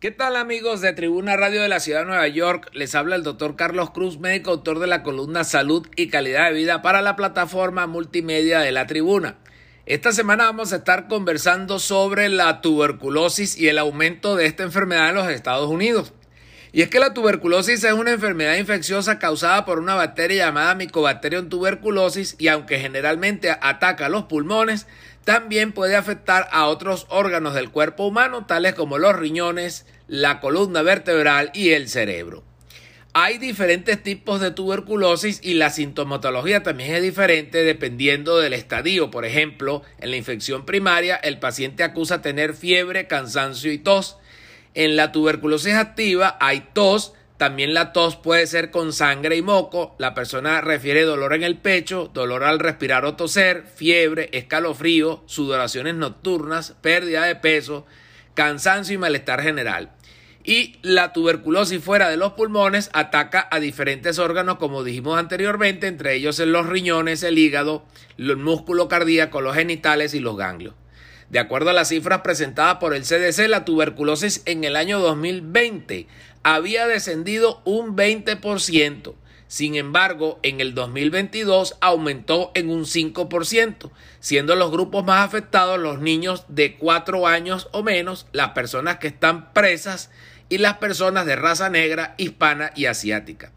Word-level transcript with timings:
¿Qué 0.00 0.12
tal 0.12 0.36
amigos 0.36 0.80
de 0.80 0.92
Tribuna 0.92 1.36
Radio 1.36 1.60
de 1.60 1.66
la 1.66 1.80
Ciudad 1.80 2.02
de 2.02 2.06
Nueva 2.06 2.28
York? 2.28 2.70
Les 2.72 2.94
habla 2.94 3.16
el 3.16 3.24
doctor 3.24 3.56
Carlos 3.56 3.90
Cruz, 3.90 4.20
médico 4.20 4.52
autor 4.52 4.78
de 4.78 4.86
la 4.86 5.02
columna 5.02 5.42
Salud 5.42 5.88
y 5.96 6.06
Calidad 6.06 6.46
de 6.46 6.52
Vida 6.52 6.82
para 6.82 7.02
la 7.02 7.16
plataforma 7.16 7.88
multimedia 7.88 8.60
de 8.60 8.70
la 8.70 8.86
Tribuna. 8.86 9.38
Esta 9.86 10.12
semana 10.12 10.44
vamos 10.44 10.72
a 10.72 10.76
estar 10.76 11.08
conversando 11.08 11.80
sobre 11.80 12.28
la 12.28 12.60
tuberculosis 12.60 13.58
y 13.58 13.66
el 13.66 13.76
aumento 13.76 14.36
de 14.36 14.46
esta 14.46 14.62
enfermedad 14.62 15.08
en 15.08 15.16
los 15.16 15.28
Estados 15.28 15.68
Unidos. 15.68 16.12
Y 16.72 16.82
es 16.82 16.90
que 16.90 17.00
la 17.00 17.14
tuberculosis 17.14 17.82
es 17.82 17.92
una 17.92 18.12
enfermedad 18.12 18.56
infecciosa 18.56 19.18
causada 19.18 19.64
por 19.64 19.78
una 19.78 19.94
bacteria 19.94 20.46
llamada 20.46 20.74
Mycobacterium 20.74 21.48
tuberculosis 21.48 22.36
y 22.38 22.48
aunque 22.48 22.78
generalmente 22.78 23.50
ataca 23.50 24.08
los 24.08 24.24
pulmones, 24.24 24.86
también 25.24 25.72
puede 25.72 25.96
afectar 25.96 26.48
a 26.52 26.66
otros 26.66 27.06
órganos 27.08 27.54
del 27.54 27.70
cuerpo 27.70 28.06
humano, 28.06 28.46
tales 28.46 28.74
como 28.74 28.98
los 28.98 29.16
riñones, 29.16 29.86
la 30.06 30.40
columna 30.40 30.82
vertebral 30.82 31.50
y 31.54 31.70
el 31.70 31.88
cerebro. 31.88 32.44
Hay 33.14 33.38
diferentes 33.38 34.02
tipos 34.02 34.40
de 34.40 34.50
tuberculosis 34.50 35.40
y 35.42 35.54
la 35.54 35.70
sintomatología 35.70 36.62
también 36.62 36.94
es 36.94 37.02
diferente 37.02 37.64
dependiendo 37.64 38.38
del 38.38 38.52
estadio. 38.52 39.10
Por 39.10 39.24
ejemplo, 39.24 39.82
en 39.98 40.10
la 40.10 40.16
infección 40.16 40.64
primaria 40.64 41.16
el 41.16 41.38
paciente 41.38 41.82
acusa 41.82 42.22
tener 42.22 42.54
fiebre, 42.54 43.06
cansancio 43.06 43.72
y 43.72 43.78
tos. 43.78 44.18
En 44.74 44.96
la 44.96 45.12
tuberculosis 45.12 45.74
activa 45.74 46.36
hay 46.40 46.68
tos, 46.72 47.14
también 47.38 47.72
la 47.72 47.92
tos 47.92 48.16
puede 48.16 48.46
ser 48.48 48.70
con 48.72 48.92
sangre 48.92 49.36
y 49.36 49.42
moco. 49.42 49.94
La 49.98 50.12
persona 50.12 50.60
refiere 50.60 51.02
dolor 51.02 51.34
en 51.34 51.44
el 51.44 51.56
pecho, 51.56 52.10
dolor 52.12 52.42
al 52.42 52.58
respirar 52.58 53.04
o 53.04 53.14
toser, 53.14 53.64
fiebre, 53.74 54.28
escalofrío, 54.32 55.22
sudoraciones 55.26 55.94
nocturnas, 55.94 56.74
pérdida 56.80 57.24
de 57.24 57.36
peso, 57.36 57.86
cansancio 58.34 58.94
y 58.94 58.98
malestar 58.98 59.40
general. 59.40 59.92
Y 60.42 60.76
la 60.82 61.12
tuberculosis 61.12 61.82
fuera 61.82 62.08
de 62.08 62.16
los 62.16 62.32
pulmones 62.32 62.90
ataca 62.92 63.46
a 63.50 63.60
diferentes 63.60 64.18
órganos, 64.18 64.56
como 64.56 64.82
dijimos 64.82 65.18
anteriormente, 65.18 65.86
entre 65.86 66.14
ellos 66.14 66.38
los 66.38 66.66
riñones, 66.66 67.22
el 67.22 67.38
hígado, 67.38 67.84
el 68.16 68.36
músculo 68.36 68.88
cardíaco, 68.88 69.42
los 69.42 69.54
genitales 69.54 70.14
y 70.14 70.20
los 70.20 70.36
ganglios. 70.36 70.74
De 71.30 71.38
acuerdo 71.38 71.70
a 71.70 71.74
las 71.74 71.88
cifras 71.88 72.22
presentadas 72.22 72.76
por 72.76 72.94
el 72.94 73.02
CDC, 73.02 73.48
la 73.48 73.66
tuberculosis 73.66 74.42
en 74.46 74.64
el 74.64 74.76
año 74.76 74.98
2020 74.98 76.06
había 76.42 76.86
descendido 76.86 77.60
un 77.64 77.96
20%. 77.96 79.14
Sin 79.46 79.76
embargo, 79.76 80.38
en 80.42 80.60
el 80.60 80.74
2022 80.74 81.76
aumentó 81.80 82.50
en 82.54 82.70
un 82.70 82.84
5%, 82.84 83.90
siendo 84.20 84.56
los 84.56 84.70
grupos 84.70 85.04
más 85.04 85.26
afectados 85.26 85.78
los 85.78 86.00
niños 86.00 86.44
de 86.48 86.76
4 86.76 87.26
años 87.26 87.68
o 87.72 87.82
menos, 87.82 88.26
las 88.32 88.50
personas 88.50 88.98
que 88.98 89.08
están 89.08 89.52
presas 89.52 90.10
y 90.48 90.58
las 90.58 90.78
personas 90.78 91.26
de 91.26 91.36
raza 91.36 91.68
negra, 91.68 92.14
hispana 92.16 92.72
y 92.74 92.86
asiática. 92.86 93.52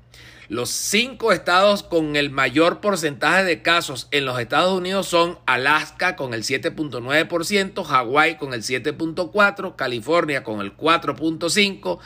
Los 0.52 0.70
cinco 0.70 1.32
estados 1.32 1.82
con 1.82 2.18
el 2.18 2.30
mayor 2.30 2.82
porcentaje 2.82 3.46
de 3.46 3.62
casos 3.62 4.10
en 4.12 4.26
los 4.26 4.38
Estados 4.38 4.78
Unidos 4.78 5.08
son 5.08 5.40
Alaska 5.46 6.18
con 6.18 6.34
el 6.34 6.44
7.9%, 6.44 7.86
Hawái 7.86 8.36
con 8.36 8.54
el 8.54 8.62
7.4%, 8.62 9.78
California 9.78 10.44
con 10.44 10.60
el 10.60 10.76
4.5%, 10.76 12.00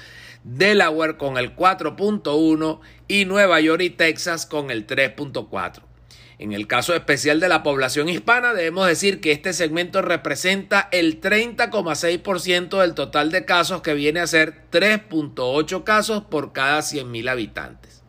Delaware 0.44 1.18
con 1.18 1.40
el 1.40 1.56
4.1 1.56 2.82
y 3.08 3.26
Nueva 3.26 3.60
York 3.62 3.82
y 3.82 3.90
Texas 3.90 4.46
con 4.46 4.70
el 4.70 4.86
3.4. 4.86 5.82
En 6.38 6.54
el 6.54 6.68
caso 6.68 6.94
especial 6.94 7.40
de 7.40 7.50
la 7.50 7.64
población 7.64 8.10
hispana, 8.10 8.54
debemos 8.54 8.86
decir 8.86 9.22
que 9.22 9.32
este 9.32 9.54
segmento 9.54 10.04
representa 10.04 10.88
el 10.92 11.20
30,6% 11.20 12.80
del 12.80 12.94
total 12.94 13.32
de 13.32 13.44
casos, 13.44 13.82
que 13.82 13.96
viene 13.96 14.20
a 14.20 14.28
ser 14.28 14.66
3.8 14.72 15.84
casos 15.84 16.26
por 16.26 16.54
cada 16.54 16.82
100.000 16.82 17.28
habitantes. 17.28 18.05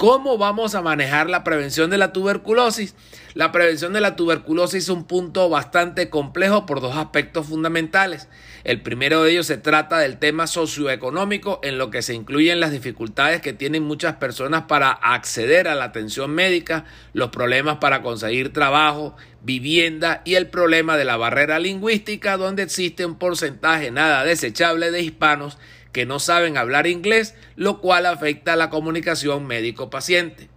¿Cómo 0.00 0.38
vamos 0.38 0.74
a 0.74 0.80
manejar 0.80 1.28
la 1.28 1.44
prevención 1.44 1.90
de 1.90 1.98
la 1.98 2.10
tuberculosis? 2.10 2.94
La 3.34 3.52
prevención 3.52 3.92
de 3.92 4.00
la 4.00 4.16
tuberculosis 4.16 4.84
es 4.84 4.88
un 4.88 5.04
punto 5.04 5.50
bastante 5.50 6.08
complejo 6.08 6.64
por 6.64 6.80
dos 6.80 6.96
aspectos 6.96 7.48
fundamentales. 7.48 8.26
El 8.64 8.80
primero 8.80 9.22
de 9.22 9.32
ellos 9.32 9.46
se 9.46 9.58
trata 9.58 9.98
del 9.98 10.16
tema 10.16 10.46
socioeconómico, 10.46 11.60
en 11.62 11.76
lo 11.76 11.90
que 11.90 12.00
se 12.00 12.14
incluyen 12.14 12.60
las 12.60 12.72
dificultades 12.72 13.42
que 13.42 13.52
tienen 13.52 13.82
muchas 13.82 14.16
personas 14.16 14.62
para 14.62 14.90
acceder 14.90 15.68
a 15.68 15.74
la 15.74 15.84
atención 15.84 16.30
médica, 16.30 16.86
los 17.12 17.28
problemas 17.28 17.76
para 17.76 18.00
conseguir 18.00 18.54
trabajo, 18.54 19.16
vivienda 19.42 20.22
y 20.24 20.36
el 20.36 20.46
problema 20.46 20.96
de 20.96 21.04
la 21.04 21.18
barrera 21.18 21.58
lingüística, 21.58 22.38
donde 22.38 22.62
existe 22.62 23.04
un 23.04 23.18
porcentaje 23.18 23.90
nada 23.90 24.24
desechable 24.24 24.92
de 24.92 25.02
hispanos 25.02 25.58
que 25.92 26.06
no 26.06 26.18
saben 26.18 26.56
hablar 26.56 26.86
inglés, 26.86 27.34
lo 27.56 27.80
cual 27.80 28.06
afecta 28.06 28.52
a 28.52 28.56
la 28.56 28.70
comunicación 28.70 29.46
médico-paciente. 29.46 30.48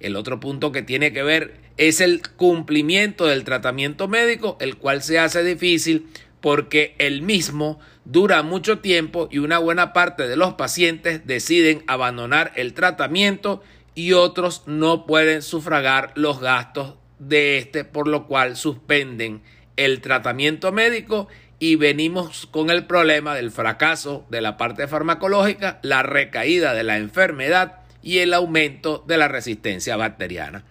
El 0.00 0.16
otro 0.16 0.40
punto 0.40 0.72
que 0.72 0.82
tiene 0.82 1.12
que 1.12 1.22
ver 1.22 1.60
es 1.76 2.00
el 2.00 2.22
cumplimiento 2.36 3.26
del 3.26 3.44
tratamiento 3.44 4.08
médico, 4.08 4.56
el 4.60 4.76
cual 4.76 5.02
se 5.02 5.18
hace 5.18 5.42
difícil 5.42 6.06
porque 6.40 6.94
el 6.98 7.22
mismo 7.22 7.80
dura 8.04 8.42
mucho 8.42 8.80
tiempo 8.80 9.28
y 9.30 9.38
una 9.38 9.58
buena 9.58 9.94
parte 9.94 10.28
de 10.28 10.36
los 10.36 10.54
pacientes 10.54 11.26
deciden 11.26 11.82
abandonar 11.86 12.52
el 12.56 12.74
tratamiento 12.74 13.62
y 13.94 14.12
otros 14.12 14.62
no 14.66 15.06
pueden 15.06 15.40
sufragar 15.40 16.12
los 16.16 16.40
gastos 16.40 16.96
de 17.18 17.56
este, 17.56 17.84
por 17.84 18.08
lo 18.08 18.26
cual 18.26 18.56
suspenden 18.56 19.42
el 19.76 20.00
tratamiento 20.00 20.70
médico 20.70 21.28
y 21.64 21.76
venimos 21.76 22.46
con 22.50 22.68
el 22.68 22.84
problema 22.84 23.34
del 23.34 23.50
fracaso 23.50 24.26
de 24.28 24.42
la 24.42 24.58
parte 24.58 24.86
farmacológica, 24.86 25.78
la 25.80 26.02
recaída 26.02 26.74
de 26.74 26.82
la 26.82 26.98
enfermedad 26.98 27.76
y 28.02 28.18
el 28.18 28.34
aumento 28.34 29.02
de 29.06 29.16
la 29.16 29.28
resistencia 29.28 29.96
bacteriana. 29.96 30.62